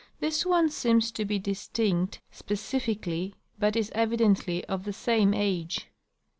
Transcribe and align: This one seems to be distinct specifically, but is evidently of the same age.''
This 0.19 0.47
one 0.47 0.69
seems 0.71 1.11
to 1.11 1.25
be 1.25 1.37
distinct 1.37 2.21
specifically, 2.31 3.35
but 3.59 3.75
is 3.75 3.91
evidently 3.93 4.65
of 4.65 4.83
the 4.83 4.93
same 4.93 5.31
age.'' 5.31 5.89